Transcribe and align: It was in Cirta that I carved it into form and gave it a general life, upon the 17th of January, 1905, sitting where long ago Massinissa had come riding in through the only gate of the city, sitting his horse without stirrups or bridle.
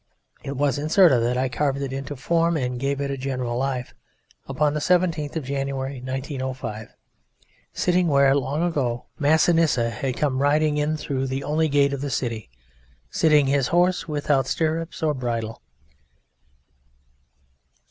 It 0.43 0.57
was 0.57 0.79
in 0.79 0.87
Cirta 0.87 1.19
that 1.19 1.37
I 1.37 1.47
carved 1.47 1.79
it 1.79 1.93
into 1.93 2.15
form 2.15 2.57
and 2.57 2.79
gave 2.79 2.99
it 2.99 3.11
a 3.11 3.17
general 3.17 3.55
life, 3.55 3.93
upon 4.47 4.73
the 4.73 4.79
17th 4.79 5.35
of 5.35 5.43
January, 5.43 6.01
1905, 6.01 6.87
sitting 7.71 8.07
where 8.07 8.33
long 8.35 8.63
ago 8.63 9.05
Massinissa 9.19 9.91
had 9.91 10.17
come 10.17 10.41
riding 10.41 10.77
in 10.77 10.97
through 10.97 11.27
the 11.27 11.43
only 11.43 11.69
gate 11.69 11.93
of 11.93 12.01
the 12.01 12.09
city, 12.09 12.49
sitting 13.11 13.45
his 13.45 13.67
horse 13.67 14.07
without 14.07 14.47
stirrups 14.47 15.03
or 15.03 15.13
bridle. 15.13 15.61